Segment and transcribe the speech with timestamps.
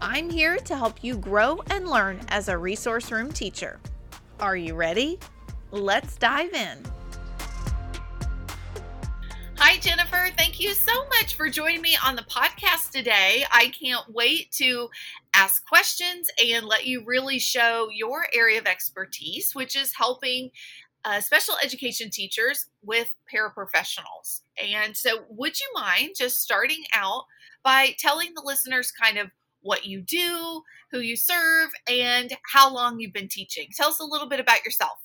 [0.00, 3.80] I'm here to help you grow and learn as a resource room teacher.
[4.40, 5.18] Are you ready?
[5.70, 6.78] Let's dive in.
[9.58, 10.28] Hi, Jennifer.
[10.36, 13.44] Thank you so much for joining me on the podcast today.
[13.50, 14.90] I can't wait to
[15.34, 20.50] ask questions and let you really show your area of expertise, which is helping
[21.06, 24.42] uh, special education teachers with paraprofessionals.
[24.62, 27.24] And so, would you mind just starting out
[27.64, 29.30] by telling the listeners kind of
[29.66, 33.68] what you do, who you serve, and how long you've been teaching.
[33.76, 34.98] Tell us a little bit about yourself.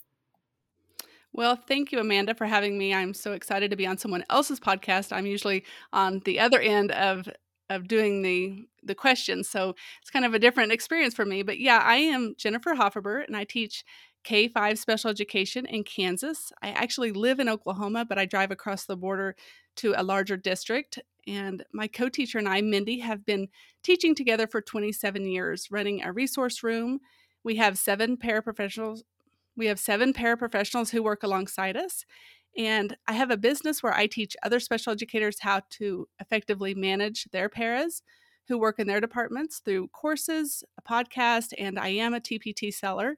[1.34, 2.94] Well, thank you, Amanda, for having me.
[2.94, 5.14] I'm so excited to be on someone else's podcast.
[5.14, 7.28] I'm usually on the other end of
[7.70, 11.42] of doing the the questions, so it's kind of a different experience for me.
[11.42, 13.86] But yeah, I am Jennifer Hofferber, and I teach
[14.24, 16.52] K 5 special education in Kansas.
[16.62, 19.36] I actually live in Oklahoma, but I drive across the border
[19.78, 21.00] to a larger district.
[21.28, 23.48] And my co teacher and I, Mindy, have been
[23.84, 27.00] teaching together for 27 years, running a resource room.
[27.44, 29.02] We have seven paraprofessionals.
[29.56, 32.06] We have seven paraprofessionals who work alongside us.
[32.58, 37.26] And I have a business where I teach other special educators how to effectively manage
[37.32, 38.02] their paras
[38.48, 43.18] who work in their departments through courses, a podcast, and I am a TPT seller.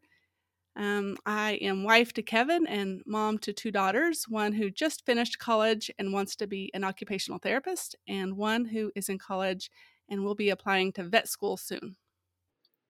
[0.75, 5.37] Um, I am wife to Kevin and mom to two daughters one who just finished
[5.37, 9.69] college and wants to be an occupational therapist, and one who is in college
[10.09, 11.95] and will be applying to vet school soon.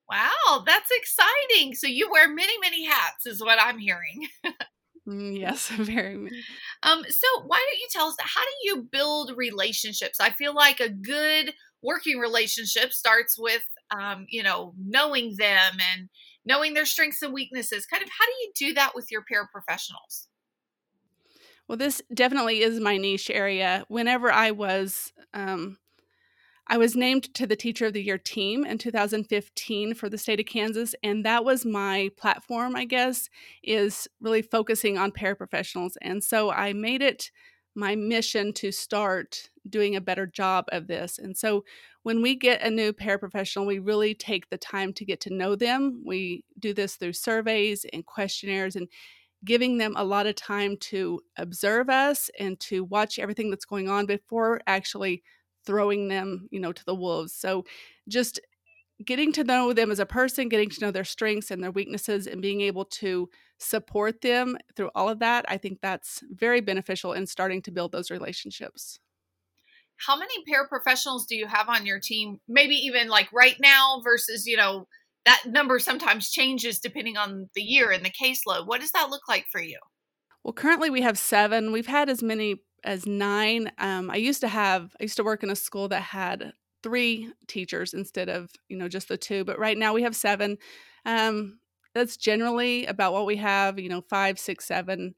[0.08, 1.74] Wow, that's exciting.
[1.74, 4.26] So you wear many, many hats, is what I'm hearing.
[5.06, 6.42] Mm, yes, very many.
[6.82, 10.18] Um, so why don't you tell us how do you build relationships?
[10.18, 11.52] I feel like a good
[11.82, 16.08] working relationship starts with um, you know, knowing them and
[16.44, 17.86] knowing their strengths and weaknesses.
[17.86, 20.26] Kind of how do you do that with your paraprofessionals?
[21.66, 23.84] Well, this definitely is my niche area.
[23.88, 25.78] Whenever I was, um,
[26.66, 30.40] I was named to the Teacher of the Year team in 2015 for the state
[30.40, 33.28] of Kansas, and that was my platform, I guess,
[33.62, 35.94] is really focusing on paraprofessionals.
[36.02, 37.30] And so I made it
[37.74, 41.18] my mission to start doing a better job of this.
[41.18, 41.64] And so
[42.02, 45.56] when we get a new paraprofessional, we really take the time to get to know
[45.56, 46.02] them.
[46.04, 48.88] We do this through surveys and questionnaires and
[49.44, 53.88] giving them a lot of time to observe us and to watch everything that's going
[53.88, 55.22] on before actually
[55.66, 57.32] throwing them, you know, to the wolves.
[57.32, 57.64] So
[58.08, 58.40] just
[59.04, 62.26] getting to know them as a person, getting to know their strengths and their weaknesses,
[62.26, 63.28] and being able to
[63.58, 67.92] support them through all of that, I think that's very beneficial in starting to build
[67.92, 68.98] those relationships.
[69.96, 72.40] How many paraprofessionals do you have on your team?
[72.48, 74.86] Maybe even like right now versus, you know,
[75.24, 78.66] that number sometimes changes depending on the year and the caseload.
[78.66, 79.78] What does that look like for you?
[80.42, 81.72] Well, currently we have seven.
[81.72, 83.72] We've had as many as nine.
[83.78, 86.52] Um, I used to have, I used to work in a school that had
[86.84, 90.58] three teachers instead of you know just the two but right now we have seven.
[91.06, 91.58] Um,
[91.94, 95.16] that's generally about what we have you know five six seven.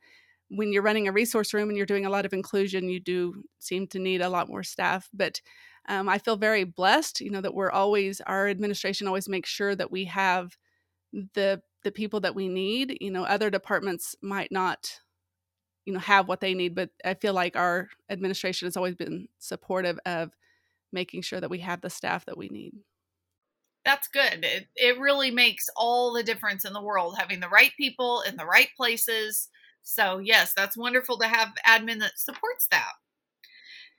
[0.48, 3.42] When you're running a resource room and you're doing a lot of inclusion you do
[3.58, 5.40] seem to need a lot more staff but
[5.88, 9.74] um, i feel very blessed you know that we're always our administration always makes sure
[9.74, 10.56] that we have
[11.34, 12.98] the the people that we need.
[13.00, 15.00] You know other departments might not
[15.84, 19.28] you know have what they need but i feel like our administration has always been
[19.38, 20.32] supportive of
[20.96, 22.72] making sure that we have the staff that we need.
[23.84, 24.44] That's good.
[24.44, 28.34] It, it really makes all the difference in the world having the right people in
[28.36, 29.48] the right places.
[29.82, 32.90] So, yes, that's wonderful to have admin that supports that.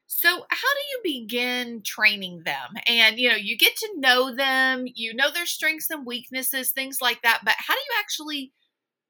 [0.07, 2.81] So, how do you begin training them?
[2.87, 6.97] And, you know, you get to know them, you know their strengths and weaknesses, things
[7.01, 8.51] like that, but how do you actually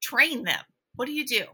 [0.00, 0.62] train them?
[0.94, 1.44] What do you do?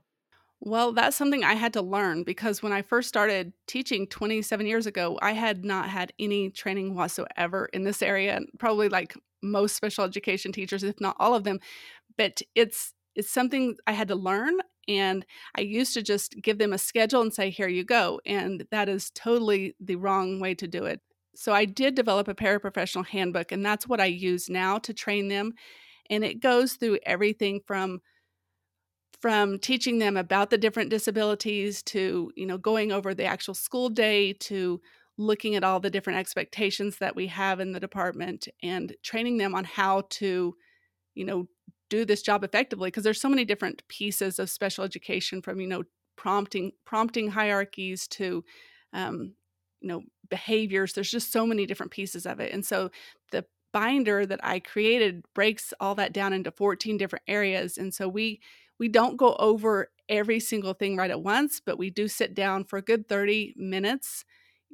[0.67, 4.87] Well, that's something I had to learn because when I first started teaching 27 years
[4.87, 10.05] ago, I had not had any training whatsoever in this area, probably like most special
[10.05, 11.61] education teachers, if not all of them.
[12.17, 14.59] But it's it's something I had to learn
[14.89, 15.27] and
[15.57, 18.21] I used to just give them a schedule and say, here you go.
[18.27, 21.01] And that is totally the wrong way to do it.
[21.35, 25.29] So I did develop a paraprofessional handbook, and that's what I use now to train
[25.29, 25.55] them.
[26.11, 28.01] And it goes through everything from
[29.25, 33.89] from teaching them about the different disabilities to you know going over the actual school
[33.89, 34.79] day to
[35.17, 39.55] looking at all the different expectations that we have in the department and training them
[39.55, 40.55] on how to
[41.15, 41.49] you know
[41.89, 45.67] do this job effectively because there's so many different pieces of special education from you
[45.67, 45.85] know
[46.17, 48.45] prompting prompting hierarchies to
[48.93, 49.33] um,
[49.81, 50.93] you know behaviors.
[50.93, 52.53] There's just so many different pieces of it.
[52.53, 52.91] And so
[53.33, 57.79] the binder that i created breaks all that down into 14 different areas.
[57.79, 58.41] And so we
[58.79, 62.65] we don't go over every single thing right at once but we do sit down
[62.65, 64.25] for a good 30 minutes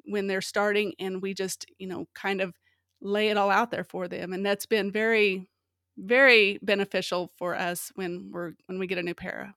[0.05, 2.55] when they're starting and we just you know kind of
[3.01, 5.49] lay it all out there for them and that's been very
[5.97, 9.55] very beneficial for us when we're when we get a new para.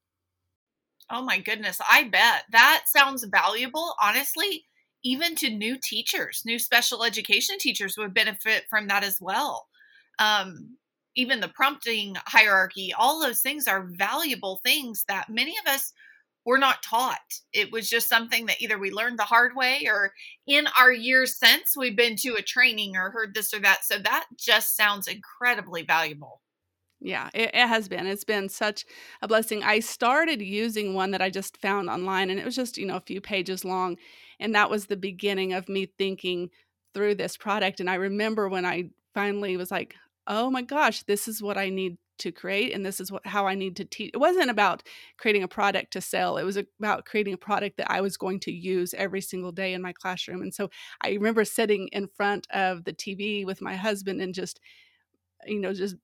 [1.10, 2.44] Oh my goodness i bet.
[2.52, 4.66] That sounds valuable honestly
[5.04, 9.68] even to new teachers new special education teachers would benefit from that as well.
[10.20, 10.78] Um,
[11.16, 15.94] even the prompting hierarchy all those things are valuable things that many of us
[16.46, 17.40] were not taught.
[17.54, 20.14] It was just something that either we learned the hard way or
[20.46, 23.86] in our years since we've been to a training or heard this or that.
[23.86, 26.42] So that just sounds incredibly valuable.
[27.00, 28.08] Yeah, it, it, has been.
[28.08, 28.86] It's been such
[29.22, 29.62] a blessing.
[29.62, 32.96] I started using one that I just found online and it was just, you know,
[32.96, 33.98] a few pages long.
[34.40, 36.50] And that was the beginning of me thinking
[36.94, 37.82] through this product.
[37.82, 39.96] And I remember when I finally was like,
[40.28, 43.48] oh my gosh, this is what I need to create and this is what how
[43.48, 44.12] I need to teach.
[44.14, 44.84] It wasn't about
[45.18, 46.38] creating a product to sell.
[46.38, 49.74] It was about creating a product that I was going to use every single day
[49.74, 50.42] in my classroom.
[50.42, 50.70] And so
[51.02, 54.60] I remember sitting in front of the TV with my husband and just
[55.46, 55.96] you know just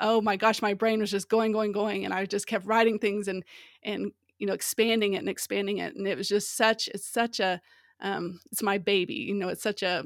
[0.00, 2.98] oh my gosh, my brain was just going going going and I just kept writing
[2.98, 3.44] things and
[3.82, 7.40] and you know expanding it and expanding it and it was just such it's such
[7.40, 7.60] a
[8.00, 9.14] um it's my baby.
[9.14, 10.04] You know, it's such a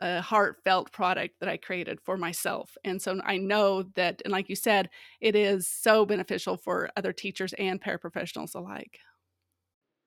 [0.00, 2.76] a heartfelt product that I created for myself.
[2.84, 7.12] And so I know that, and like you said, it is so beneficial for other
[7.12, 8.98] teachers and paraprofessionals alike.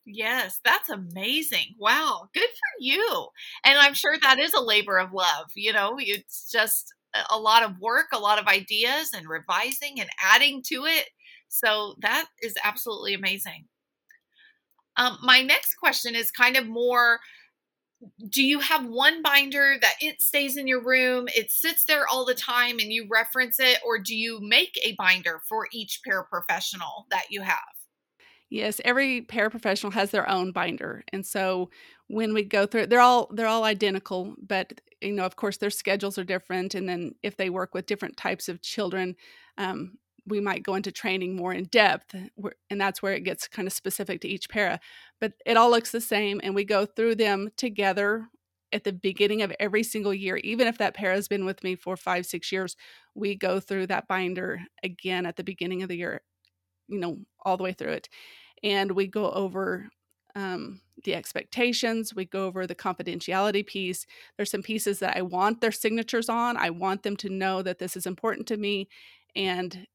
[0.06, 1.75] Yes, that's amazing.
[1.78, 3.28] Wow, good for you.
[3.66, 5.48] And I'm sure that is a labor of love.
[5.56, 6.94] You know, it's just
[7.30, 11.10] a lot of work, a lot of ideas, and revising and adding to it.
[11.50, 13.66] So that is absolutely amazing.
[14.95, 17.19] Um, my next question is kind of more
[18.29, 22.25] do you have one binder that it stays in your room it sits there all
[22.25, 27.05] the time and you reference it or do you make a binder for each paraprofessional
[27.09, 27.57] that you have?
[28.49, 31.69] Yes every paraprofessional has their own binder and so
[32.07, 35.69] when we go through they're all they're all identical but you know of course their
[35.69, 39.15] schedules are different and then if they work with different types of children
[39.57, 39.97] um,
[40.27, 42.13] we might go into training more in depth
[42.69, 44.79] and that's where it gets kind of specific to each para
[45.19, 48.27] but it all looks the same and we go through them together
[48.74, 51.75] at the beginning of every single year even if that para has been with me
[51.75, 52.75] for five six years
[53.15, 56.21] we go through that binder again at the beginning of the year
[56.88, 58.09] you know all the way through it
[58.63, 59.89] and we go over
[60.35, 64.06] um, the expectations we go over the confidentiality piece.
[64.35, 67.79] There's some pieces that i want their signatures on i want them to know that
[67.79, 68.88] this is important to me
[69.35, 69.88] and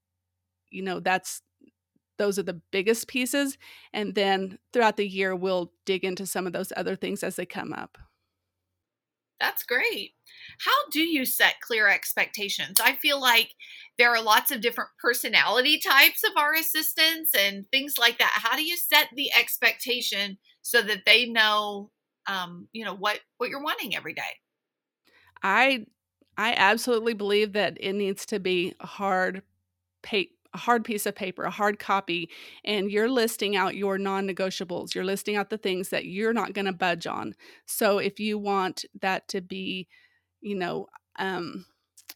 [0.73, 1.43] you know that's
[2.19, 3.59] those are the biggest pieces
[3.93, 7.47] and then throughout the year we'll dig into some of those other things as they
[7.47, 7.99] come up.
[9.41, 10.13] That's great.
[10.65, 12.79] How do you set clear expectations?
[12.79, 13.55] I feel like
[13.99, 18.31] there are lots of different personality types of our assistants and things like that.
[18.37, 21.91] How do you set the expectation so that they know
[22.29, 24.23] um, you know what what you're wanting every day?
[25.43, 25.87] I
[26.39, 29.43] i absolutely believe that it needs to be hard
[30.03, 32.31] pay a hard piece of paper, a hard copy,
[32.65, 34.95] and you're listing out your non negotiables.
[34.95, 37.35] You're listing out the things that you're not going to budge on.
[37.67, 39.89] So if you want that to be,
[40.41, 40.87] you know,
[41.19, 41.67] um,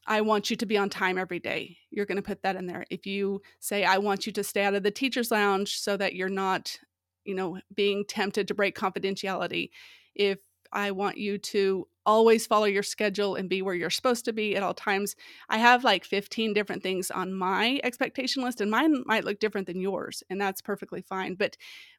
[0.06, 1.78] I want you to be on time every day.
[1.90, 2.84] You're going to put that in there.
[2.90, 6.14] If you say, I want you to stay out of the teacher's lounge so that
[6.14, 6.78] you're not,
[7.24, 9.70] you know, being tempted to break confidentiality.
[10.14, 10.38] If
[10.72, 14.56] I want you to always follow your schedule and be where you're supposed to be
[14.56, 15.16] at all times.
[15.48, 19.66] I have like 15 different things on my expectation list and mine might look different
[19.66, 21.34] than yours and that's perfectly fine.
[21.34, 21.56] But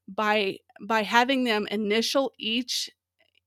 [0.07, 2.89] by by having them initial each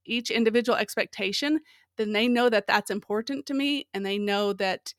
[0.05, 1.61] each individual expectation,
[1.97, 4.95] then they know that that's important to me and they know that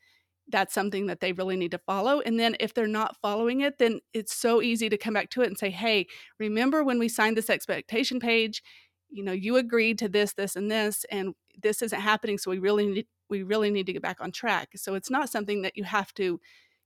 [0.47, 2.19] that's something that they really need to follow.
[2.19, 5.41] And then if they're not following it, then it's so easy to come back to
[5.41, 6.07] it and say, hey,
[6.39, 8.61] remember when we signed this expectation page?
[9.11, 12.59] You know you agreed to this this and this and this isn't happening so we
[12.59, 14.71] really need we really need to get back on track.
[14.75, 16.39] So it's not something that you have to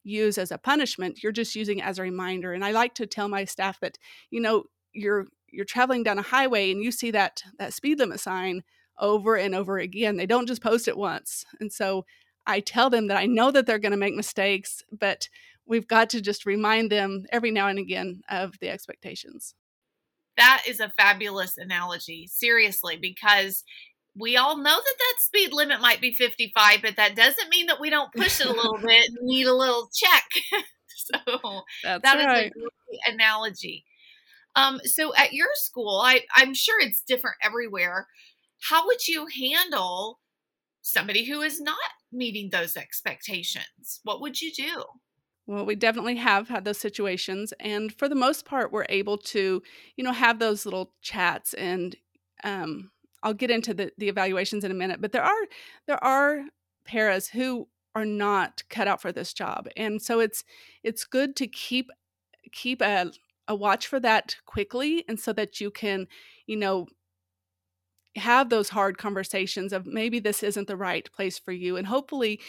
[0.06, 3.08] use as a punishment you're just using it as a reminder and i like to
[3.08, 3.98] tell my staff that
[4.30, 4.64] you know
[4.94, 8.64] you're you're traveling down a highway and you see that that speed limit sign
[9.00, 12.06] over and over again they don't just post it once and so
[12.46, 15.28] i tell them that i know that they're going to make mistakes but
[15.66, 19.56] we've got to just remind them every now and again of the expectations
[20.38, 23.64] That is a fabulous analogy, seriously, because
[24.18, 27.80] we all know that that speed limit might be 55, but that doesn't mean that
[27.80, 30.24] we don't push it a little bit and need a little check.
[30.88, 32.48] so That's that is right.
[32.48, 33.86] a great analogy.
[34.56, 38.08] Um, so at your school, I, I'm sure it's different everywhere.
[38.62, 40.20] How would you handle
[40.82, 41.78] somebody who is not
[42.12, 44.00] meeting those expectations?
[44.04, 44.86] What would you do?
[45.48, 49.62] Well, we definitely have had those situations, and for the most part, we're able to,
[49.96, 51.54] you know, have those little chats.
[51.54, 51.96] And
[52.44, 55.46] um, I'll get into the the evaluations in a minute, but there are
[55.88, 56.46] there are
[56.86, 60.44] paras who are not cut out for this job, and so it's
[60.84, 61.92] it's good to keep
[62.52, 63.12] keep a
[63.48, 66.08] a watch for that quickly, and so that you can,
[66.48, 66.88] you know,
[68.16, 72.40] have those hard conversations of maybe this isn't the right place for you, and hopefully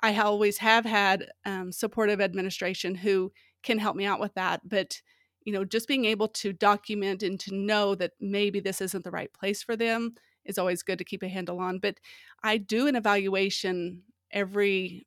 [0.00, 4.60] I always have had um, supportive administration who can help me out with that.
[4.68, 5.00] But,
[5.44, 9.10] you know, just being able to document and to know that maybe this isn't the
[9.10, 10.14] right place for them
[10.44, 11.78] is always good to keep a handle on.
[11.78, 11.96] But
[12.42, 15.06] I do an evaluation every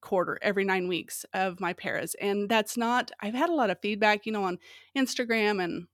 [0.00, 2.16] quarter, every nine weeks of my paras.
[2.20, 4.58] And that's not, I've had a lot of feedback, you know, on
[4.96, 5.86] Instagram and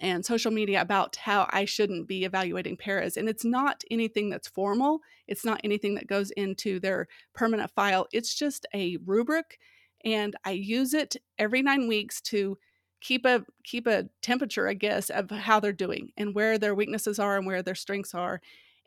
[0.00, 3.16] and social media about how I shouldn't be evaluating paras.
[3.16, 8.06] And it's not anything that's formal, it's not anything that goes into their permanent file.
[8.12, 9.58] It's just a rubric.
[10.04, 12.56] And I use it every nine weeks to
[13.00, 17.18] keep a keep a temperature i guess of how they're doing and where their weaknesses
[17.18, 18.40] are and where their strengths are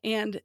[0.03, 0.41] and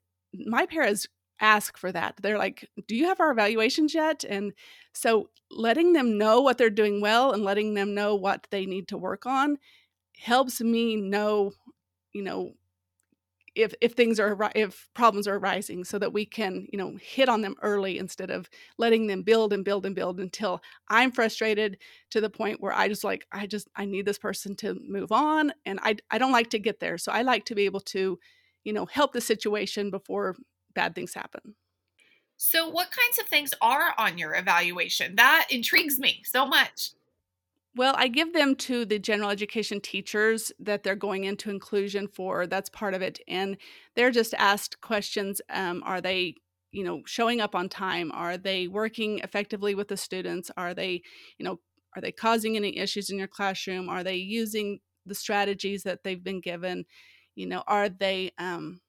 [0.47, 1.07] my paras
[1.41, 4.53] ask for that they're like do you have our evaluations yet and
[4.93, 8.89] so letting them know what they're doing well and letting them know what they need
[8.89, 9.59] to work on
[10.19, 11.53] helps me know,
[12.13, 12.55] you know,
[13.57, 17.29] if if things are if problems are arising so that we can you know hit
[17.29, 21.79] on them early instead of letting them build and build and build until i'm frustrated
[22.11, 25.11] to the point where i just like i just i need this person to move
[25.11, 26.99] on and i i don't like to get there.
[26.99, 28.19] So i like to be able to
[28.63, 30.37] you know help the situation before
[30.75, 31.55] bad things happen.
[32.37, 35.17] So what kinds of things are on your evaluation?
[35.17, 36.91] That intrigues me so much
[37.77, 42.47] well, I give them to the general education teachers that they're going into inclusion for.
[42.47, 43.21] That's part of it.
[43.29, 43.59] And
[43.95, 46.37] they're just asked questions um, Are they,
[46.73, 48.11] you know, showing up on time?
[48.13, 50.51] Are they working effectively with the students?
[50.57, 51.03] Are they,
[51.39, 51.61] you know,
[51.95, 53.91] are they causing any issues in your classroom?
[53.91, 56.87] Are they using the strategies that they've been given?
[57.35, 58.81] You know, are they um,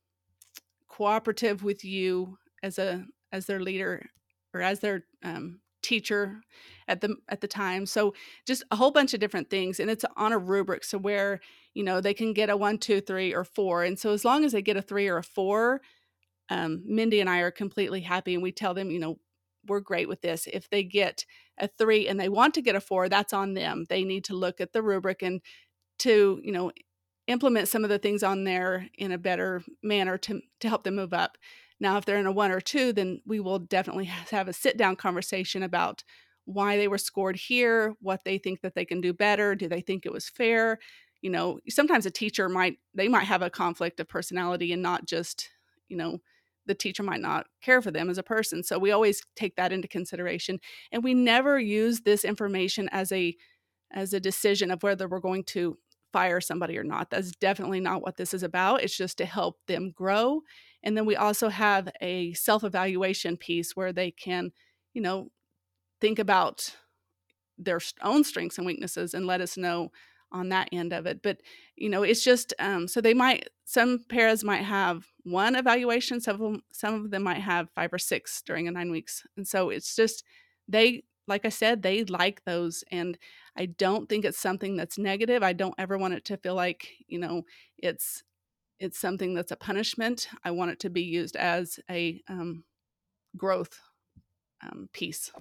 [0.88, 4.10] cooperative with you as a as their leader
[4.54, 6.42] or as their um, teacher
[6.88, 8.14] at the at the time so
[8.46, 11.40] just a whole bunch of different things and it's on a rubric so where
[11.74, 14.44] you know they can get a one two three or four and so as long
[14.44, 15.82] as they get a three or a four
[16.50, 19.18] um, mindy and i are completely happy and we tell them you know
[19.68, 20.48] we're great with this.
[20.52, 21.26] If they get
[21.58, 23.86] a three and they want to get a four that's on them.
[23.90, 25.42] They need to look at the rubric and
[26.00, 26.72] to you know
[27.28, 30.96] implement some of the things on there in a better manner to to help them
[30.96, 31.38] move up
[31.80, 34.78] now, if they're in a one or two, then we will definitely have a sit
[34.78, 36.04] down conversation about
[36.46, 39.54] why they were scored here, what they think that they can do better.
[39.54, 40.80] Do they think it was fair?
[41.22, 45.06] You know, sometimes a teacher might, they might have a conflict of personality and not
[45.06, 45.50] just,
[45.88, 46.20] you know,
[46.66, 48.64] the teacher might not care for them as a person.
[48.64, 50.60] So we always take that into consideration.
[50.92, 53.36] And we never use this information as a,
[53.92, 55.78] as a decision of whether we're going to
[56.12, 57.10] fire somebody or not.
[57.10, 58.84] That's definitely not what this is about.
[58.84, 60.42] It's just to help them grow.
[60.84, 64.52] And then we also have a self evaluation piece where they can,
[64.94, 65.32] you know,
[66.00, 66.76] think about
[67.58, 69.92] their own strengths and weaknesses and let us know
[70.32, 71.22] on that end of it.
[71.24, 71.38] But,
[71.76, 76.36] you know, it's just um, so they might, some paras might have one evaluation, some
[76.36, 79.26] of them, some of them might have five or six during a nine weeks.
[79.38, 80.24] And so it's just,
[80.68, 82.84] they, like I said, they like those.
[82.92, 83.18] And
[83.58, 85.44] I don't think it's something that's negative.
[85.44, 87.44] I don't ever want it to feel like, you know,
[87.78, 88.24] it's
[88.80, 90.28] it's something that's a punishment.
[90.44, 92.64] I want it to be used as a um,
[93.36, 93.80] growth
[94.64, 95.32] um, piece.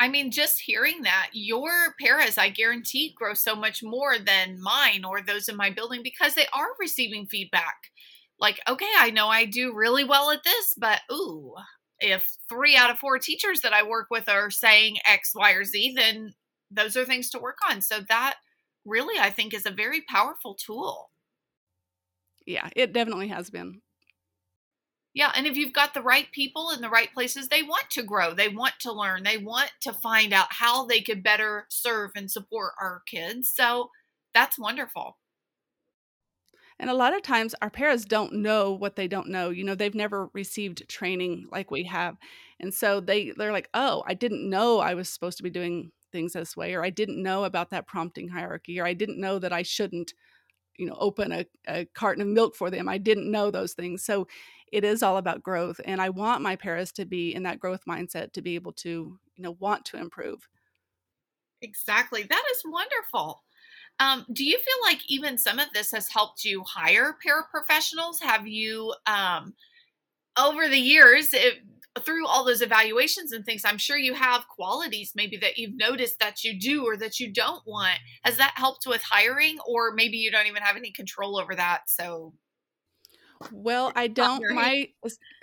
[0.00, 5.04] I mean, just hearing that, your paras, I guarantee, grow so much more than mine
[5.04, 7.76] or those in my building because they are receiving feedback.
[8.38, 11.54] Like, okay, I know I do really well at this, but ooh,
[11.98, 15.64] if three out of four teachers that I work with are saying X, Y, or
[15.64, 16.34] Z, then
[16.70, 17.80] those are things to work on.
[17.80, 18.36] So that
[18.84, 21.10] really, I think, is a very powerful tool.
[22.48, 23.82] Yeah, it definitely has been.
[25.14, 28.02] Yeah, and if you've got the right people in the right places, they want to
[28.02, 32.12] grow, they want to learn, they want to find out how they could better serve
[32.14, 33.50] and support our kids.
[33.50, 33.90] So
[34.32, 35.18] that's wonderful.
[36.78, 39.50] And a lot of times our parents don't know what they don't know.
[39.50, 42.16] You know, they've never received training like we have.
[42.60, 45.92] And so they they're like, "Oh, I didn't know I was supposed to be doing
[46.10, 49.38] things this way or i didn't know about that prompting hierarchy or i didn't know
[49.38, 50.14] that i shouldn't
[50.78, 54.04] you know open a, a carton of milk for them i didn't know those things.
[54.04, 54.26] So
[54.70, 57.82] it is all about growth and i want my paras to be in that growth
[57.88, 60.48] mindset to be able to you know want to improve.
[61.60, 63.42] Exactly that is wonderful.
[64.00, 68.22] Um, do you feel like even some of this has helped you hire paraprofessionals?
[68.22, 69.54] Have you um,
[70.38, 71.64] over the years it,
[71.98, 76.18] through all those evaluations and things i'm sure you have qualities maybe that you've noticed
[76.18, 77.98] that you do or that you don't want.
[78.22, 81.82] Has that helped with hiring or maybe you don't even have any control over that
[81.86, 82.34] so
[83.52, 84.88] well i don't my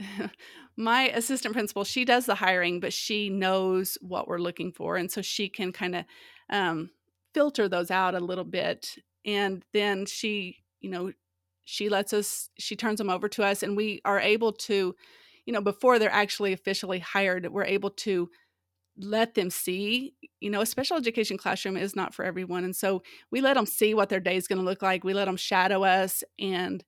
[0.78, 5.10] my assistant principal she does the hiring but she knows what we're looking for and
[5.10, 6.06] so she can kind of
[6.50, 6.90] um,
[7.34, 8.96] filter those out a little bit
[9.26, 11.12] and then she you know
[11.64, 14.96] she lets us she turns them over to us and we are able to
[15.46, 18.30] you know before they're actually officially hired we're able to
[18.98, 23.02] let them see you know a special education classroom is not for everyone and so
[23.32, 25.04] we let them see what their day is going to look like.
[25.04, 26.84] We let them shadow us and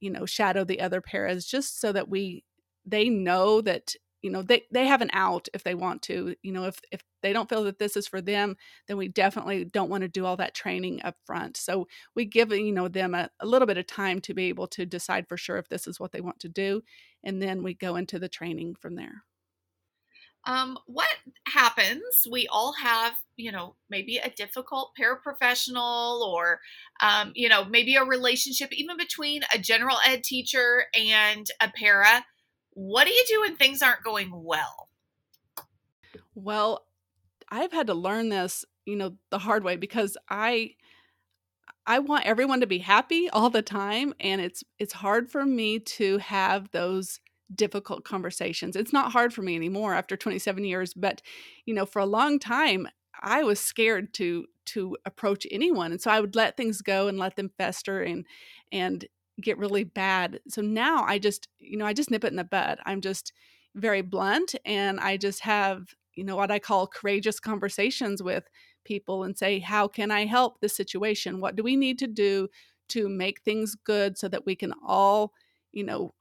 [0.00, 2.44] you know shadow the other paras just so that we
[2.84, 3.94] they know that
[4.24, 7.02] you know they they have an out if they want to you know if if
[7.22, 8.56] they don't feel that this is for them
[8.88, 12.50] then we definitely don't want to do all that training up front so we give
[12.50, 15.36] you know them a, a little bit of time to be able to decide for
[15.36, 16.82] sure if this is what they want to do
[17.22, 19.24] and then we go into the training from there.
[20.46, 21.08] Um, what
[21.48, 26.60] happens we all have you know maybe a difficult paraprofessional or
[27.00, 32.26] um, you know maybe a relationship even between a general ed teacher and a para
[32.74, 34.88] what do you do when things aren't going well?
[36.34, 36.86] Well,
[37.48, 40.74] I've had to learn this, you know, the hard way because I
[41.86, 45.78] I want everyone to be happy all the time and it's it's hard for me
[45.78, 47.20] to have those
[47.54, 48.74] difficult conversations.
[48.74, 51.22] It's not hard for me anymore after 27 years, but
[51.66, 52.88] you know, for a long time
[53.22, 57.18] I was scared to to approach anyone and so I would let things go and
[57.18, 58.24] let them fester and
[58.72, 59.06] and
[59.40, 60.40] get really bad.
[60.48, 62.78] So now I just, you know, I just nip it in the bud.
[62.84, 63.32] I'm just
[63.74, 68.44] very blunt and I just have, you know, what I call courageous conversations with
[68.84, 71.40] people and say, how can I help this situation?
[71.40, 72.48] What do we need to do
[72.90, 75.32] to make things good so that we can all,
[75.72, 76.14] you know,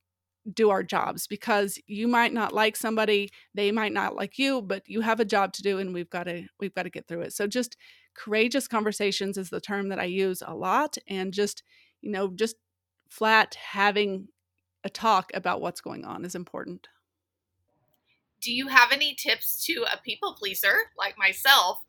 [0.51, 4.83] do our jobs because you might not like somebody they might not like you but
[4.87, 7.21] you have a job to do and we've got to we've got to get through
[7.21, 7.77] it so just
[8.13, 11.63] courageous conversations is the term that i use a lot and just
[12.01, 12.57] you know just
[13.13, 14.27] flat having
[14.83, 16.87] a talk about what's going on is important.
[18.41, 21.83] Do you have any tips to a people pleaser like myself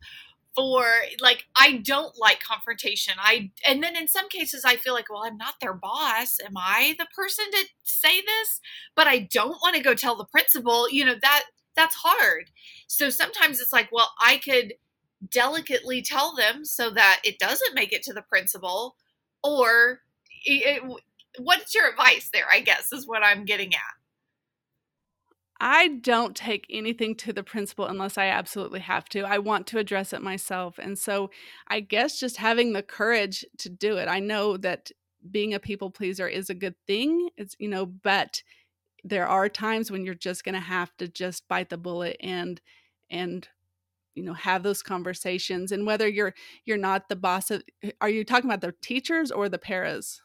[0.55, 0.85] for
[1.19, 3.15] like I don't like confrontation.
[3.17, 6.37] I and then in some cases I feel like, well, I'm not their boss.
[6.45, 8.61] Am I the person to say this?
[8.95, 10.89] But I don't want to go tell the principal.
[10.89, 12.51] You know, that that's hard.
[12.87, 14.75] So sometimes it's like, well, I could
[15.29, 18.95] delicately tell them so that it doesn't make it to the principal
[19.43, 20.01] or
[20.45, 20.81] it,
[21.39, 22.45] what's your advice there?
[22.51, 23.81] I guess is what I'm getting at.
[25.59, 29.21] I don't take anything to the principal unless I absolutely have to.
[29.21, 30.77] I want to address it myself.
[30.77, 31.31] And so
[31.67, 34.09] I guess just having the courage to do it.
[34.09, 34.91] I know that
[35.31, 37.29] being a people pleaser is a good thing.
[37.37, 38.43] It's, you know, but
[39.03, 42.59] there are times when you're just going to have to just bite the bullet and
[43.09, 43.47] and
[44.15, 46.33] you know have those conversations and whether you're
[46.65, 47.61] you're not the boss of
[48.01, 50.21] are you talking about the teachers or the paras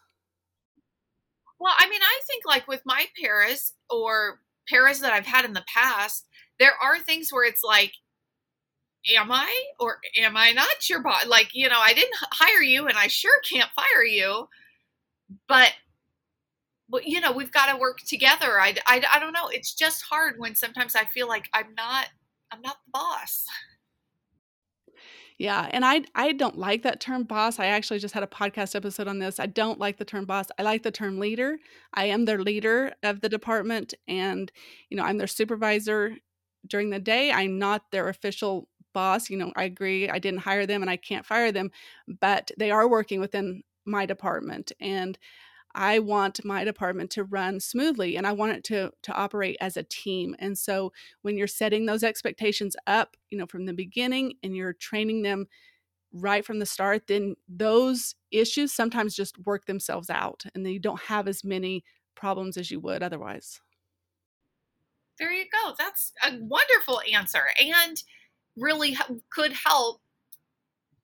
[1.61, 5.53] well, I mean, I think like with my paras or paras that I've had in
[5.53, 6.27] the past,
[6.59, 7.93] there are things where it's like,
[9.15, 11.27] am I or am I not your boss?
[11.27, 14.49] Like, you know, I didn't hire you and I sure can't fire you,
[15.49, 15.73] but
[17.05, 18.61] you know, we've got to work together.
[18.61, 19.49] I, I, I don't know.
[19.49, 22.09] It's just hard when sometimes I feel like I'm not,
[22.51, 23.47] I'm not the boss.
[25.41, 27.59] Yeah, and I I don't like that term boss.
[27.59, 29.41] I actually just had a podcast episode on this.
[29.41, 30.49] I don't like the term boss.
[30.59, 31.59] I like the term leader.
[31.95, 34.53] I am their leader of the department and
[34.91, 36.15] you know, I'm their supervisor
[36.67, 37.33] during the day.
[37.33, 39.31] I'm not their official boss.
[39.31, 41.71] You know, I agree I didn't hire them and I can't fire them,
[42.21, 45.19] but they are working within my department and
[45.75, 49.77] I want my department to run smoothly and I want it to to operate as
[49.77, 50.35] a team.
[50.39, 54.73] And so when you're setting those expectations up, you know, from the beginning and you're
[54.73, 55.47] training them
[56.13, 60.81] right from the start, then those issues sometimes just work themselves out and then you
[60.81, 63.61] don't have as many problems as you would otherwise.
[65.19, 65.75] There you go.
[65.79, 68.03] That's a wonderful answer and
[68.57, 68.97] really
[69.31, 70.01] could help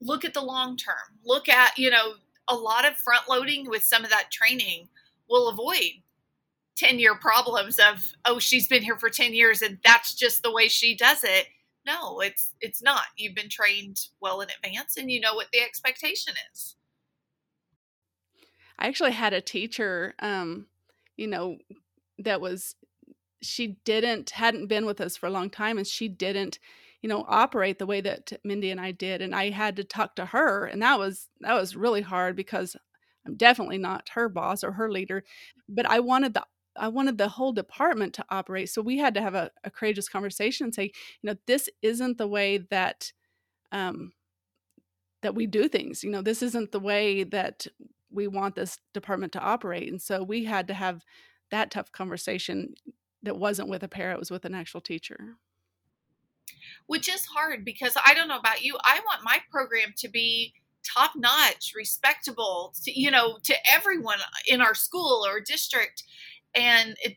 [0.00, 0.94] look at the long term.
[1.24, 2.14] Look at, you know,
[2.48, 4.88] a lot of front loading with some of that training
[5.28, 6.02] will avoid
[6.76, 10.52] 10 year problems of, oh, she's been here for 10 years and that's just the
[10.52, 11.46] way she does it.
[11.87, 13.04] no, it's it's not.
[13.16, 16.76] You've been trained well in advance and you know what the expectation is.
[18.78, 20.66] I actually had a teacher um
[21.16, 21.59] you know
[22.18, 22.74] that was
[23.42, 26.59] she didn't hadn't been with us for a long time and she didn't
[27.07, 30.16] you know operate the way that mindy and i did and i had to talk
[30.16, 32.75] to her and that was that was really hard because
[33.25, 35.23] i'm definitely not her boss or her leader
[35.69, 36.45] but i wanted the
[36.77, 40.09] i wanted the whole department to operate so we had to have a, a courageous
[40.09, 40.90] conversation and say
[41.23, 43.12] you know this isn't the way that
[43.71, 44.11] um
[45.23, 47.69] that we do things you know this isn't the way that
[48.11, 51.05] we want this department to operate and so we had to have
[51.53, 52.75] that tough conversation
[53.23, 55.37] that wasn't with a parent, it was with an actual teacher.
[56.87, 58.76] Which is hard because I don't know about you.
[58.85, 60.54] I want my program to be
[60.85, 66.04] top notch, respectable to you know to everyone in our school or district,
[66.54, 67.16] and it,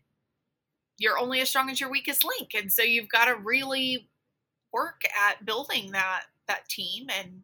[0.97, 4.09] you're only as strong as your weakest link, and so you've got to really
[4.73, 7.43] work at building that that team, and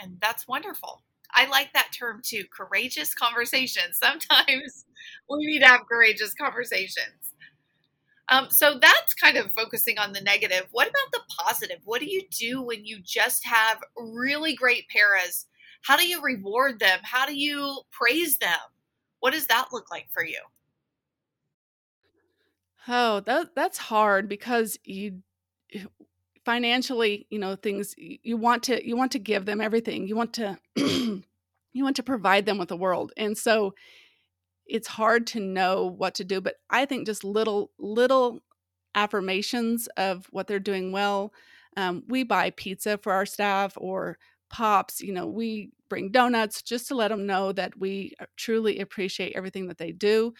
[0.00, 1.02] and that's wonderful.
[1.32, 3.98] I like that term too, courageous conversations.
[4.02, 4.84] Sometimes
[5.28, 7.29] we need to have courageous conversations.
[8.30, 10.68] Um, so that's kind of focusing on the negative.
[10.70, 11.78] What about the positive?
[11.84, 15.46] What do you do when you just have really great paras?
[15.82, 17.00] How do you reward them?
[17.02, 18.58] How do you praise them?
[19.18, 20.40] What does that look like for you?
[22.86, 25.22] Oh, that that's hard because you
[26.44, 30.06] financially, you know, things you want to you want to give them everything.
[30.06, 33.12] You want to you want to provide them with the world.
[33.16, 33.74] And so
[34.70, 38.40] it's hard to know what to do but i think just little little
[38.94, 41.32] affirmations of what they're doing well
[41.76, 46.88] um, we buy pizza for our staff or pops you know we bring donuts just
[46.88, 50.32] to let them know that we uh, truly appreciate everything that they do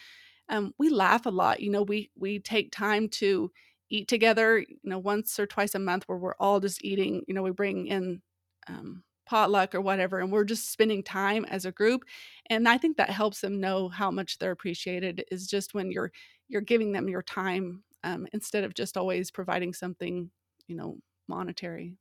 [0.48, 3.50] um, we laugh a lot you know we we take time to
[3.88, 7.34] eat together you know once or twice a month where we're all just eating you
[7.34, 8.20] know we bring in
[8.68, 12.02] um, potluck or whatever and we're just spending time as a group
[12.46, 16.10] and i think that helps them know how much they're appreciated is just when you're
[16.48, 20.30] you're giving them your time um, instead of just always providing something
[20.66, 21.96] you know monetary.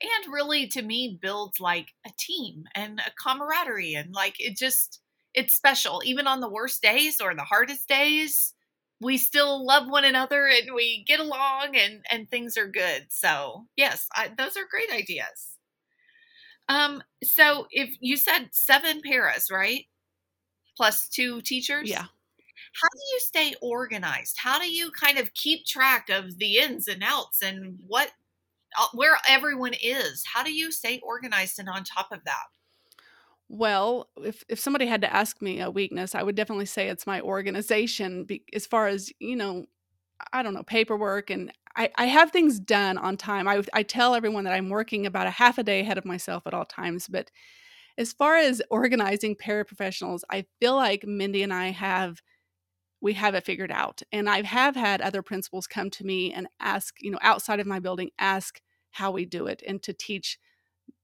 [0.00, 5.00] And really to me builds like a team and a camaraderie and like it just
[5.34, 8.54] it's special even on the worst days or the hardest days
[9.00, 13.06] we still love one another and we get along and and things are good.
[13.10, 15.56] So yes I, those are great ideas.
[16.68, 19.84] Um so if you said seven paras right?
[20.76, 21.88] Plus two teachers?
[21.88, 22.06] Yeah.
[22.80, 24.36] How do you stay organized?
[24.38, 28.12] How do you kind of keep track of the ins and outs and what
[28.78, 30.24] uh, where everyone is?
[30.32, 32.44] How do you stay organized and on top of that
[33.48, 37.06] well, if if somebody had to ask me a weakness, I would definitely say it's
[37.06, 38.24] my organization.
[38.24, 39.66] Be, as far as you know,
[40.32, 43.48] I don't know paperwork, and I, I have things done on time.
[43.48, 46.46] I I tell everyone that I'm working about a half a day ahead of myself
[46.46, 47.08] at all times.
[47.08, 47.30] But
[47.98, 52.22] as far as organizing paraprofessionals, I feel like Mindy and I have
[53.00, 54.02] we have it figured out.
[54.12, 57.66] And I have had other principals come to me and ask, you know, outside of
[57.66, 60.38] my building, ask how we do it and to teach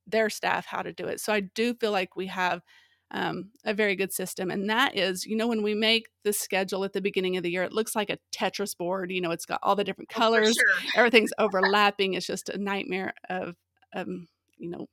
[0.06, 1.20] their staff how to do it.
[1.20, 2.62] So I do feel like we have
[3.10, 4.50] um, a very good system.
[4.50, 7.50] And that is, you know, when we make the schedule at the beginning of the
[7.50, 9.10] year, it looks like a Tetris board.
[9.10, 10.90] You know, it's got all the different oh, colors, oh, sure.
[10.96, 12.14] everything's overlapping.
[12.14, 13.56] It's just a nightmare of,
[13.94, 14.26] um,
[14.58, 14.88] you know,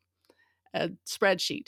[0.73, 1.67] a spreadsheet.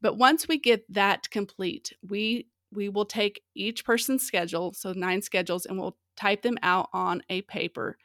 [0.00, 5.22] But once we get that complete, we we will take each person's schedule, so nine
[5.22, 7.96] schedules, and we'll type them out on a paper,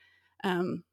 [0.43, 0.83] um,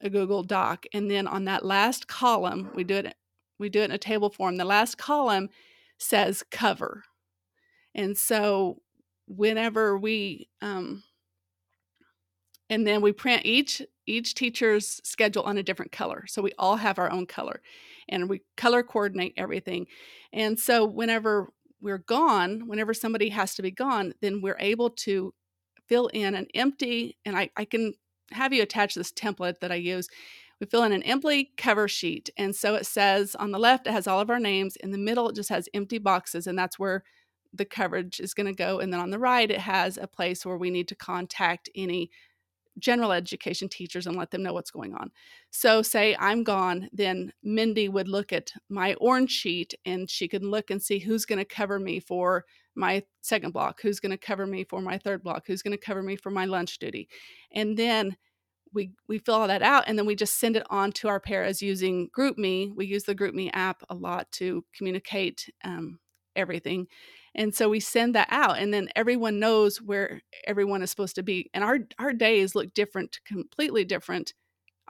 [0.00, 3.14] a Google Doc, and then on that last column, we do it
[3.58, 4.56] we do it in a table form.
[4.56, 5.48] The last column
[5.98, 7.04] says cover.
[7.94, 8.82] And so
[9.26, 11.02] whenever we um,
[12.68, 16.76] and then we print each each teacher's schedule on a different color so we all
[16.76, 17.60] have our own color
[18.08, 19.86] and we color coordinate everything
[20.32, 25.34] and so whenever we're gone whenever somebody has to be gone then we're able to
[25.86, 27.94] fill in an empty and i, I can
[28.30, 30.08] have you attach this template that i use
[30.60, 32.30] we fill in an empty cover sheet.
[32.36, 34.76] And so it says on the left, it has all of our names.
[34.76, 37.02] In the middle, it just has empty boxes, and that's where
[37.52, 38.80] the coverage is going to go.
[38.80, 42.10] And then on the right, it has a place where we need to contact any
[42.78, 45.10] general education teachers and let them know what's going on.
[45.50, 50.50] So, say I'm gone, then Mindy would look at my orange sheet and she can
[50.50, 54.18] look and see who's going to cover me for my second block, who's going to
[54.18, 57.08] cover me for my third block, who's going to cover me for my lunch duty.
[57.52, 58.16] And then
[58.76, 61.18] we we fill all that out and then we just send it on to our
[61.18, 65.98] paras using GroupMe we use the GroupMe app a lot to communicate um,
[66.36, 66.86] everything
[67.34, 71.24] and so we send that out and then everyone knows where everyone is supposed to
[71.24, 74.32] be and our our days look different completely different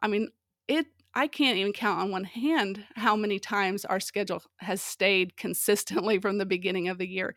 [0.03, 0.29] I mean,
[0.69, 5.37] it I can't even count on one hand how many times our schedule has stayed
[5.37, 7.35] consistently from the beginning of the year.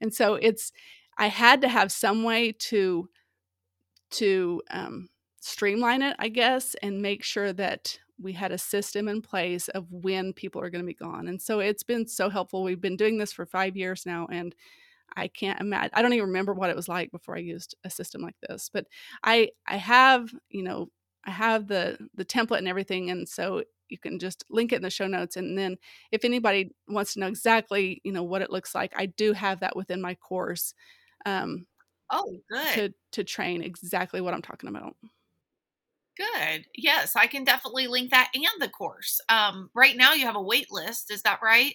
[0.00, 0.72] And so it's
[1.16, 3.08] I had to have some way to
[4.12, 5.08] to um,
[5.42, 9.90] streamline it, I guess, and make sure that we had a system in place of
[9.92, 11.28] when people are going to be gone.
[11.28, 12.62] And so it's been so helpful.
[12.62, 14.54] We've been doing this for five years now, and
[15.16, 15.90] I can't imagine.
[15.94, 18.70] I don't even remember what it was like before I used a system like this.
[18.72, 18.86] But
[19.24, 20.88] I I have you know
[21.24, 24.82] I have the the template and everything, and so you can just link it in
[24.82, 25.36] the show notes.
[25.36, 25.76] And then
[26.12, 29.60] if anybody wants to know exactly you know what it looks like, I do have
[29.60, 30.74] that within my course.
[31.26, 31.66] Um,
[32.10, 34.96] oh, good to to train exactly what I'm talking about.
[36.16, 36.66] Good.
[36.76, 39.20] Yes, I can definitely link that and the course.
[39.28, 41.10] Um, right now you have a wait list.
[41.10, 41.74] Is that right?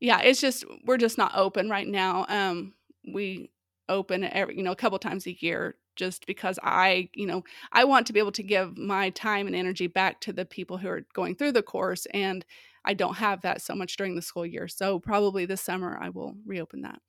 [0.00, 2.26] Yeah, it's just we're just not open right now.
[2.28, 2.74] Um,
[3.12, 3.50] we
[3.88, 7.84] open every you know a couple times a year just because I you know I
[7.84, 10.88] want to be able to give my time and energy back to the people who
[10.88, 12.44] are going through the course, and
[12.84, 14.68] I don't have that so much during the school year.
[14.68, 17.00] So probably this summer I will reopen that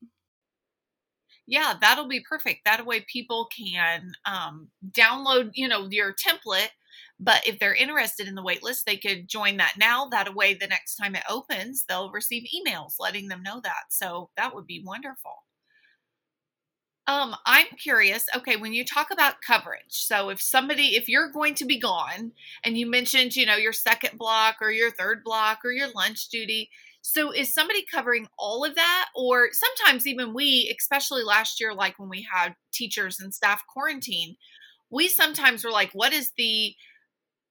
[1.49, 2.65] yeah, that'll be perfect.
[2.65, 6.69] That way people can um, download, you know, your template.
[7.19, 10.05] But if they're interested in the waitlist, they could join that now.
[10.05, 13.85] That way, the next time it opens, they'll receive emails letting them know that.
[13.89, 15.43] So that would be wonderful.
[17.07, 18.27] Um, I'm curious.
[18.35, 22.33] Okay, when you talk about coverage, so if somebody, if you're going to be gone,
[22.63, 26.29] and you mentioned, you know, your second block or your third block or your lunch
[26.29, 26.69] duty,
[27.11, 29.07] so is somebody covering all of that?
[29.15, 34.35] Or sometimes even we, especially last year, like when we had teachers and staff quarantine,
[34.91, 36.73] we sometimes were like, what is the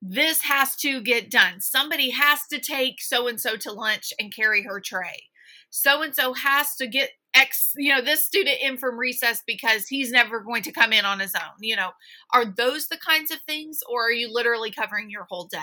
[0.00, 1.60] this has to get done.
[1.60, 5.24] Somebody has to take so and so to lunch and carry her tray.
[5.70, 9.86] So and so has to get X, you know, this student in from recess because
[9.86, 11.56] he's never going to come in on his own.
[11.60, 11.90] You know,
[12.32, 15.58] are those the kinds of things, or are you literally covering your whole day?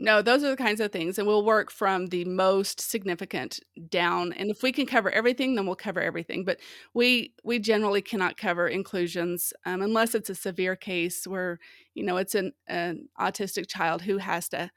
[0.00, 3.58] No, those are the kinds of things, and we'll work from the most significant
[3.88, 4.32] down.
[4.32, 6.44] And if we can cover everything, then we'll cover everything.
[6.44, 6.60] But
[6.94, 11.58] we we generally cannot cover inclusions um, unless it's a severe case where
[11.94, 14.70] you know it's an, an autistic child who has to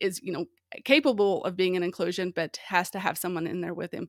[0.00, 0.46] is you know
[0.84, 4.08] capable of being an inclusion, but has to have someone in there with him.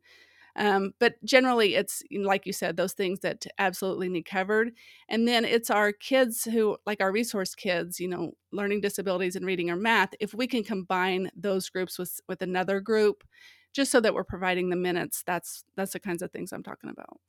[0.59, 4.71] Um, but generally, it's like you said, those things that absolutely need covered.
[5.09, 9.45] And then it's our kids who, like our resource kids, you know, learning disabilities and
[9.45, 10.09] reading or math.
[10.19, 13.23] If we can combine those groups with with another group,
[13.73, 16.89] just so that we're providing the minutes, that's that's the kinds of things I'm talking
[16.91, 17.19] about.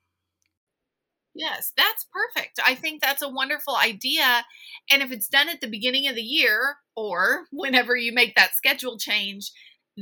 [1.35, 2.59] Yes, that's perfect.
[2.65, 4.45] I think that's a wonderful idea.
[4.91, 8.55] And if it's done at the beginning of the year or whenever you make that
[8.55, 9.53] schedule change,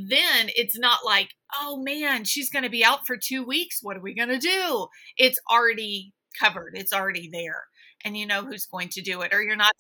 [0.07, 3.81] then it's not like, oh man, she's going to be out for two weeks.
[3.83, 4.87] What are we going to do?
[5.17, 7.65] It's already covered, it's already there.
[8.05, 9.33] And you know who's going to do it.
[9.35, 9.73] Or you're not.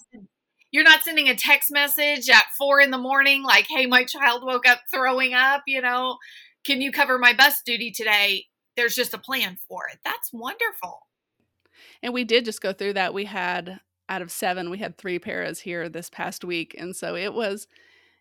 [0.70, 4.42] You're not sending a text message at four in the morning like, hey, my child
[4.44, 6.18] woke up throwing up, you know,
[6.66, 8.44] can you cover my bus duty today?
[8.76, 10.00] There's just a plan for it.
[10.04, 11.07] That's wonderful.
[12.02, 13.14] And we did just go through that.
[13.14, 16.74] We had out of seven, we had three paras here this past week.
[16.78, 17.66] And so it was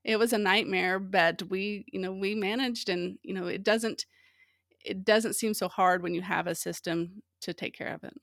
[0.03, 4.05] it was a nightmare, but we, you know, we managed and, you know, it doesn't
[4.85, 8.13] it doesn't seem so hard when you have a system to take care of it.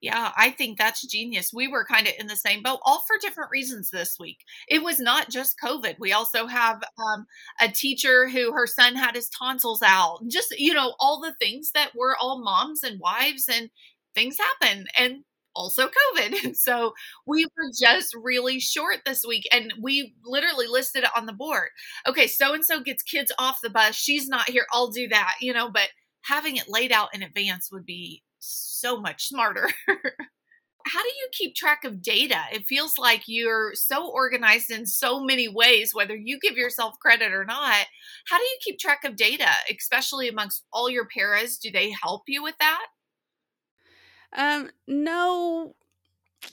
[0.00, 1.50] Yeah, I think that's genius.
[1.54, 4.40] We were kind of in the same boat, all for different reasons this week.
[4.68, 5.94] It was not just COVID.
[5.98, 7.26] We also have um,
[7.58, 10.20] a teacher who her son had his tonsils out.
[10.28, 13.70] Just, you know, all the things that we're all moms and wives and
[14.14, 14.86] things happen.
[14.98, 16.56] And also COVID.
[16.64, 16.94] So
[17.26, 21.68] we were just really short this week and we literally listed it on the board.
[22.08, 23.94] Okay, so and so gets kids off the bus.
[23.94, 24.66] She's not here.
[24.72, 25.88] I'll do that, you know, but
[26.22, 29.68] having it laid out in advance would be so much smarter.
[30.86, 32.38] How do you keep track of data?
[32.52, 37.32] It feels like you're so organized in so many ways, whether you give yourself credit
[37.32, 37.86] or not.
[38.28, 41.56] How do you keep track of data, especially amongst all your paras?
[41.56, 42.86] Do they help you with that?
[44.34, 45.74] Um, no,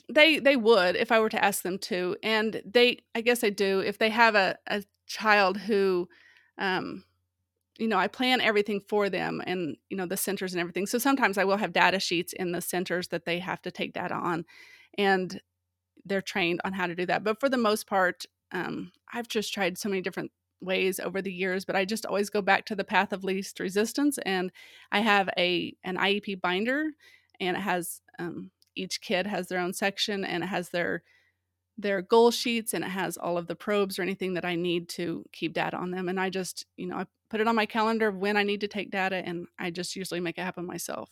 [0.08, 3.50] they they would if I were to ask them to, and they I guess they
[3.50, 6.08] do if they have a a child who,
[6.58, 7.04] um,
[7.78, 10.86] you know, I plan everything for them and you know the centers and everything.
[10.86, 13.94] So sometimes I will have data sheets in the centers that they have to take
[13.94, 14.44] data on,
[14.98, 15.40] and
[16.04, 17.24] they're trained on how to do that.
[17.24, 21.32] But for the most part, um, I've just tried so many different ways over the
[21.32, 24.52] years but i just always go back to the path of least resistance and
[24.92, 26.90] i have a an iep binder
[27.48, 31.02] and it has um, each kid has their own section and it has their
[31.78, 34.88] their goal sheets and it has all of the probes or anything that I need
[34.90, 36.08] to keep data on them.
[36.08, 38.68] And I just, you know, I put it on my calendar when I need to
[38.68, 41.10] take data and I just usually make it happen myself.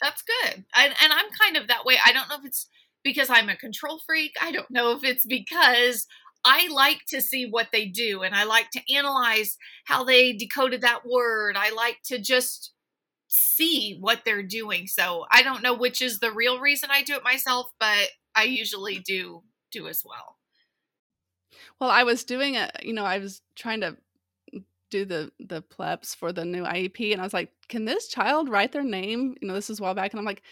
[0.00, 0.64] That's good.
[0.76, 1.96] And, and I'm kind of that way.
[2.04, 2.68] I don't know if it's
[3.02, 4.32] because I'm a control freak.
[4.40, 6.06] I don't know if it's because
[6.44, 10.82] I like to see what they do and I like to analyze how they decoded
[10.82, 11.56] that word.
[11.56, 12.72] I like to just
[13.28, 14.86] see what they're doing.
[14.86, 18.44] So I don't know which is the real reason I do it myself, but I
[18.44, 20.36] usually do do as well.
[21.80, 23.96] Well, I was doing it, you know, I was trying to
[24.90, 28.48] do the the PLEPs for the new IEP and I was like, can this child
[28.48, 29.34] write their name?
[29.40, 30.42] You know, this is a while back and I'm like,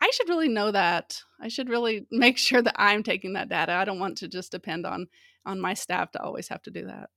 [0.00, 1.22] I should really know that.
[1.40, 3.72] I should really make sure that I'm taking that data.
[3.72, 5.08] I don't want to just depend on
[5.44, 7.10] on my staff to always have to do that.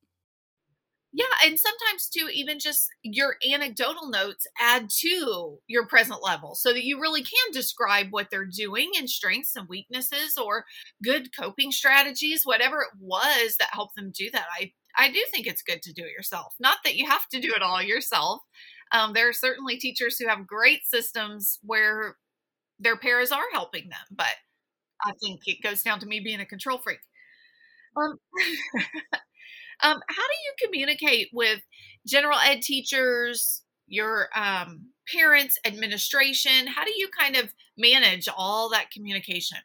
[1.17, 6.73] Yeah, and sometimes too, even just your anecdotal notes add to your present level so
[6.73, 10.65] that you really can describe what they're doing and strengths and weaknesses or
[11.01, 14.45] good coping strategies, whatever it was that helped them do that.
[14.59, 16.53] I, I do think it's good to do it yourself.
[16.59, 18.41] Not that you have to do it all yourself.
[18.91, 22.17] Um, there are certainly teachers who have great systems where
[22.79, 24.35] their paras are helping them, but
[25.05, 26.99] I think it goes down to me being a control freak.
[27.97, 28.19] Um,
[29.83, 31.61] um, how do you communicate with
[32.05, 36.67] general ed teachers, your um, parents, administration?
[36.67, 39.59] How do you kind of manage all that communication?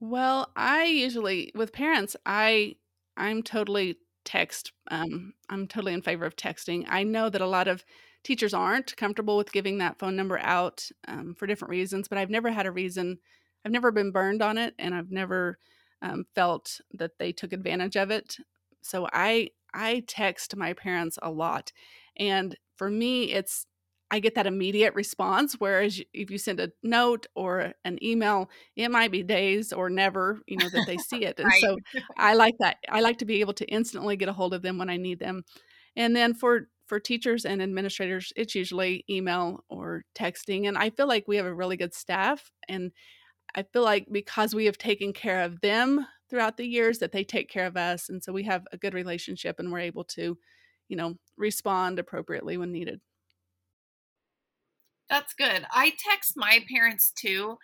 [0.00, 2.76] Well, I usually with parents, I
[3.16, 4.72] I'm totally text.
[4.90, 6.84] Um, I'm totally in favor of texting.
[6.88, 7.84] I know that a lot of
[8.22, 12.30] teachers aren't comfortable with giving that phone number out um, for different reasons, but I've
[12.30, 13.18] never had a reason.
[13.64, 15.58] I've never been burned on it, and I've never
[16.02, 18.38] um, felt that they took advantage of it.
[18.84, 21.72] So I I text my parents a lot,
[22.16, 23.66] and for me, it's
[24.10, 25.54] I get that immediate response.
[25.58, 30.40] Whereas if you send a note or an email, it might be days or never,
[30.46, 31.40] you know, that they see it.
[31.40, 31.64] And right.
[31.64, 31.80] so
[32.16, 32.76] I like that.
[32.88, 35.18] I like to be able to instantly get a hold of them when I need
[35.20, 35.44] them.
[35.96, 40.68] And then for for teachers and administrators, it's usually email or texting.
[40.68, 42.52] And I feel like we have a really good staff.
[42.68, 42.92] And
[43.54, 47.22] I feel like because we have taken care of them throughout the years, that they
[47.22, 48.08] take care of us.
[48.08, 50.36] And so we have a good relationship and we're able to,
[50.88, 53.00] you know, respond appropriately when needed.
[55.08, 55.64] That's good.
[55.70, 57.58] I text my parents too.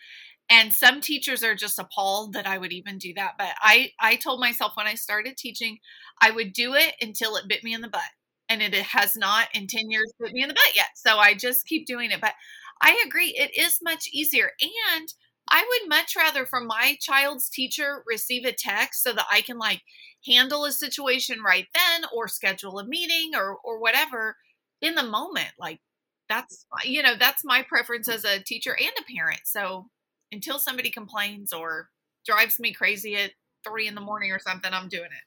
[0.49, 3.33] And some teachers are just appalled that I would even do that.
[3.39, 5.79] But I, I told myself when I started teaching,
[6.23, 8.03] I would do it until it bit me in the butt.
[8.49, 10.91] And it has not in 10 years bit me in the butt yet.
[10.95, 12.21] So I just keep doing it.
[12.21, 12.35] But
[12.81, 14.53] I agree, it is much easier.
[14.95, 15.09] And
[15.51, 19.59] I would much rather from my child's teacher receive a text so that I can
[19.59, 19.83] like
[20.27, 24.37] handle a situation right then or schedule a meeting or or whatever
[24.81, 25.51] in the moment.
[25.59, 25.81] Like
[26.29, 29.41] that's you know, that's my preference as a teacher and a parent.
[29.45, 29.89] So
[30.33, 31.91] until somebody complains or
[32.25, 33.33] drives me crazy at
[33.67, 35.25] three in the morning or something, I'm doing it.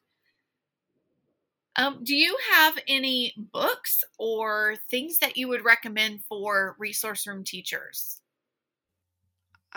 [1.75, 7.43] Um, do you have any books or things that you would recommend for resource room
[7.43, 8.22] teachers?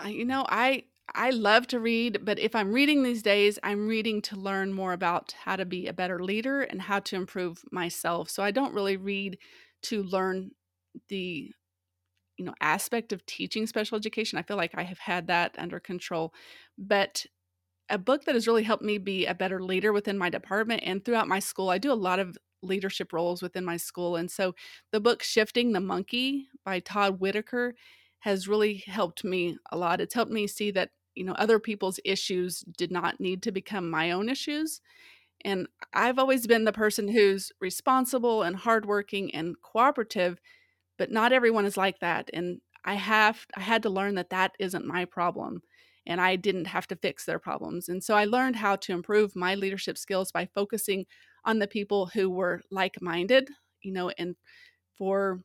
[0.05, 0.83] You know, I
[1.15, 4.93] I love to read, but if I'm reading these days, I'm reading to learn more
[4.93, 8.29] about how to be a better leader and how to improve myself.
[8.29, 9.37] So I don't really read
[9.83, 10.51] to learn
[11.09, 11.51] the
[12.37, 14.39] you know aspect of teaching special education.
[14.39, 16.33] I feel like I have had that under control.
[16.77, 17.25] But
[17.89, 21.03] a book that has really helped me be a better leader within my department and
[21.03, 21.69] throughout my school.
[21.69, 24.15] I do a lot of leadership roles within my school.
[24.17, 24.55] And so
[24.91, 27.75] the book Shifting the Monkey by Todd Whitaker
[28.19, 30.01] has really helped me a lot.
[30.01, 33.89] It's helped me see that, you know, other people's issues did not need to become
[33.89, 34.81] my own issues.
[35.45, 40.39] And I've always been the person who's responsible and hardworking and cooperative,
[40.97, 42.29] but not everyone is like that.
[42.33, 45.61] And I have I had to learn that that isn't my problem
[46.05, 47.89] and I didn't have to fix their problems.
[47.89, 51.05] And so I learned how to improve my leadership skills by focusing
[51.45, 53.49] on the people who were like-minded,
[53.81, 54.35] you know, and
[54.97, 55.41] for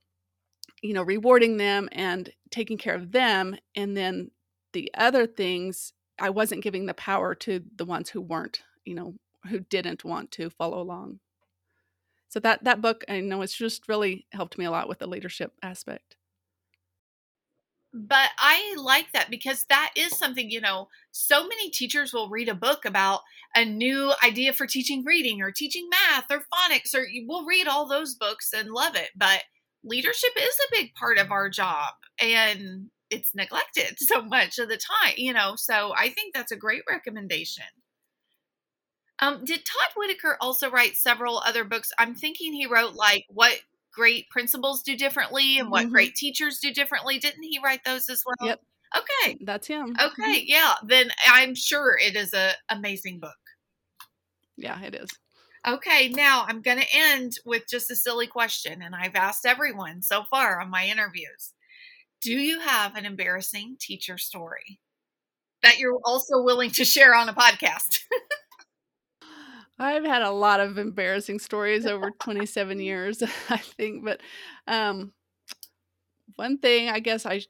[0.83, 3.57] you know, rewarding them and taking care of them.
[3.75, 4.31] And then
[4.73, 9.15] the other things, I wasn't giving the power to the ones who weren't, you know,
[9.49, 11.21] who didn't want to follow along.
[12.29, 15.07] So that that book, I know it's just really helped me a lot with the
[15.07, 16.17] leadership aspect.
[17.95, 22.49] But I like that because that is something, you know, so many teachers will read
[22.49, 23.21] a book about
[23.55, 27.87] a new idea for teaching reading or teaching math or phonics, or we'll read all
[27.87, 29.11] those books and love it.
[29.15, 29.43] But
[29.85, 34.79] leadership is a big part of our job and it's neglected so much of the
[34.79, 35.55] time, you know.
[35.57, 37.65] So I think that's a great recommendation.
[39.21, 41.93] Um, did Todd Whitaker also write several other books?
[41.99, 43.61] I'm thinking he wrote like what
[43.93, 45.93] great principals do differently and what mm-hmm.
[45.93, 47.19] great teachers do differently.
[47.19, 48.49] Didn't he write those as well?
[48.49, 48.61] Yep.
[48.97, 49.39] Okay.
[49.43, 49.95] That's him.
[50.01, 50.45] Okay, mm-hmm.
[50.47, 50.75] yeah.
[50.85, 53.31] Then I'm sure it is a amazing book.
[54.57, 55.09] Yeah, it is.
[55.67, 60.03] Okay, now I'm going to end with just a silly question, and I've asked everyone
[60.03, 61.53] so far on my interviews.
[62.21, 64.81] Do you have an embarrassing teacher story?
[65.63, 68.01] that you're also willing to share on a podcast?
[69.79, 74.21] I've had a lot of embarrassing stories over 27 years, I think, but
[74.67, 75.13] um,
[76.37, 77.43] one thing I guess I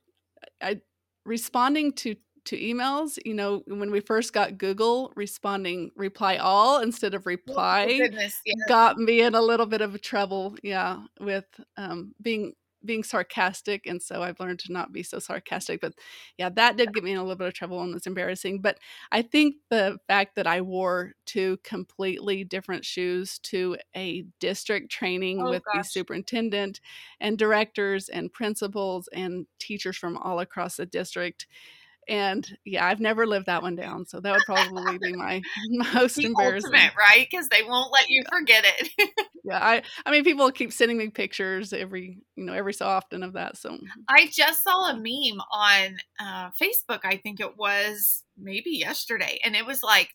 [0.62, 0.80] I
[1.24, 2.16] responding to
[2.46, 7.62] to emails, you know, when we first got Google responding reply all instead of Oh,
[7.66, 8.56] reply goodness, yes.
[8.66, 14.02] got me in a little bit of trouble, yeah, with um, being being sarcastic, and
[14.02, 15.80] so I've learned to not be so sarcastic.
[15.80, 15.94] But
[16.36, 18.60] yeah, that did get me in a little bit of trouble and was embarrassing.
[18.60, 18.78] But
[19.12, 25.44] I think the fact that I wore two completely different shoes to a district training
[25.44, 26.80] Oh, with the superintendent
[27.20, 31.46] and directors and principals and teachers from all across the district.
[32.08, 34.06] And yeah, I've never lived that one down.
[34.06, 35.40] So that would probably be my
[35.94, 36.70] most The embarrassing.
[36.72, 37.26] ultimate, right?
[37.30, 39.10] Because they won't let you forget it.
[39.44, 43.24] Yeah, I I mean people keep sending me pictures every, you know, every so often
[43.24, 43.56] of that.
[43.56, 43.76] So
[44.08, 47.00] I just saw a meme on uh, Facebook.
[47.04, 50.10] I think it was maybe yesterday, and it was like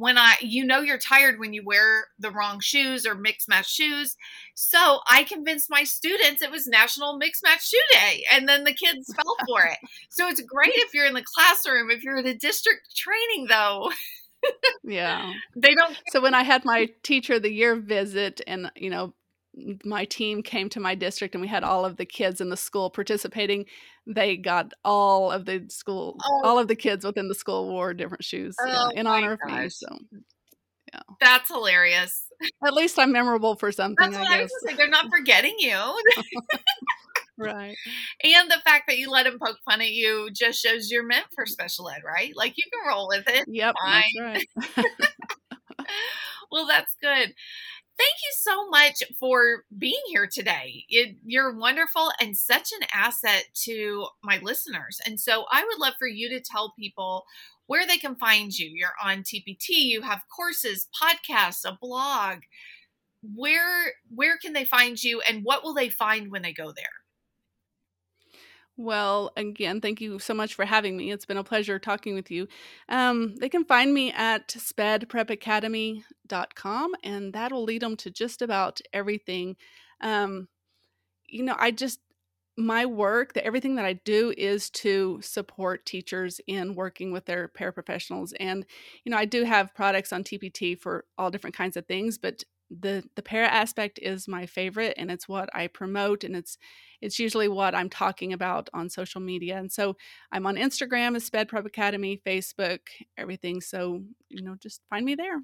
[0.00, 3.70] when I, you know, you're tired when you wear the wrong shoes or mix match
[3.70, 4.16] shoes.
[4.54, 8.72] So I convinced my students it was National Mix Match Shoe Day, and then the
[8.72, 9.76] kids fell for it.
[10.08, 11.90] So it's great if you're in the classroom.
[11.90, 13.90] If you're at a district training, though,
[14.82, 15.34] yeah.
[15.54, 15.94] they don't.
[16.08, 19.12] So when I had my teacher of the year visit and, you know,
[19.84, 22.56] my team came to my district and we had all of the kids in the
[22.56, 23.66] school participating,
[24.14, 26.40] they got all of the school Oh.
[26.44, 29.32] all of the kids within the school wore different shoes yeah, Oh in my honor
[29.32, 29.68] of me.
[29.68, 29.86] So,
[30.92, 32.24] yeah, That's hilarious.
[32.64, 34.50] at least I'm memorable for something, That's I what I guess.
[34.50, 34.76] was gonna say.
[34.76, 35.78] They're not forgetting you.
[37.42, 37.74] Right.
[38.22, 41.24] And the fact that you let him poke fun at you just shows you're meant
[41.34, 42.32] for special ed, right?
[42.36, 43.46] Like you can roll with it.
[43.48, 44.02] Yep, Fine.
[44.18, 44.44] that's
[44.76, 44.86] right.
[46.52, 47.32] Well, that's good.
[48.00, 50.86] Thank you so much for being here today.
[50.88, 54.98] It, you're wonderful and such an asset to my listeners.
[55.04, 57.24] And so I would love for you to tell people
[57.66, 58.70] where they can find you.
[58.72, 62.38] You're on TPT, you have courses, podcasts, a blog.
[63.22, 66.99] Where where can they find you and what will they find when they go there?
[68.80, 71.12] Well, again, thank you so much for having me.
[71.12, 72.48] It's been a pleasure talking with you.
[72.88, 79.56] Um, they can find me at spedprepacademy.com, and that'll lead them to just about everything.
[80.00, 80.48] Um,
[81.26, 82.00] you know, I just,
[82.56, 87.48] my work, that everything that I do is to support teachers in working with their
[87.48, 88.32] paraprofessionals.
[88.40, 88.64] And,
[89.04, 92.44] you know, I do have products on TPT for all different kinds of things, but
[92.70, 96.56] the the para aspect is my favorite and it's what I promote and it's
[97.00, 99.56] it's usually what I'm talking about on social media.
[99.58, 99.96] And so
[100.32, 102.80] I'm on Instagram as Sped Prep Academy, Facebook,
[103.16, 103.60] everything.
[103.60, 105.40] So, you know, just find me there.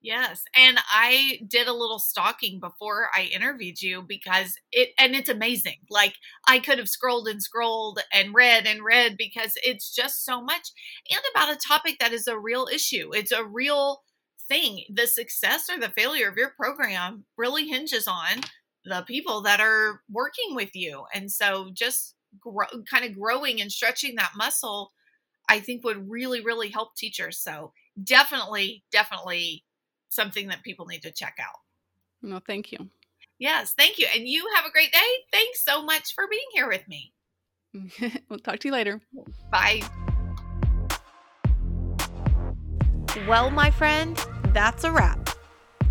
[0.00, 0.42] Yes.
[0.56, 5.78] And I did a little stalking before I interviewed you because it, and it's amazing.
[5.90, 6.14] Like
[6.48, 10.72] I could have scrolled and scrolled and read and read because it's just so much
[11.08, 13.10] and about a topic that is a real issue.
[13.12, 14.02] It's a real
[14.48, 14.84] thing.
[14.92, 18.42] The success or the failure of your program really hinges on
[18.84, 21.04] the people that are working with you.
[21.14, 24.92] And so just grow, kind of growing and stretching that muscle,
[25.48, 27.38] I think would really, really help teachers.
[27.38, 27.72] So
[28.02, 29.64] definitely, definitely
[30.08, 31.58] something that people need to check out.
[32.22, 32.90] No, thank you.
[33.38, 34.06] Yes, thank you.
[34.14, 34.98] And you have a great day.
[35.32, 37.12] Thanks so much for being here with me.
[38.28, 39.00] we'll talk to you later.
[39.50, 39.82] Bye.
[43.28, 44.16] Well, my friend,
[44.54, 45.28] that's a wrap.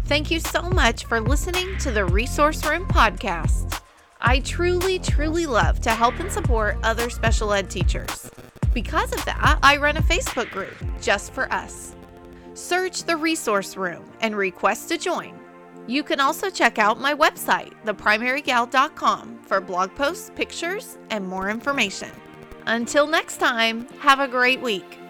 [0.05, 3.80] Thank you so much for listening to the Resource Room podcast.
[4.19, 8.30] I truly, truly love to help and support other special ed teachers.
[8.74, 11.95] Because of that, I run a Facebook group just for us.
[12.55, 15.39] Search the Resource Room and request to join.
[15.88, 22.09] You can also check out my website, theprimarygal.com, for blog posts, pictures, and more information.
[22.65, 25.00] Until next time, have a great week.